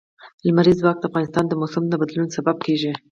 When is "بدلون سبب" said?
2.01-2.57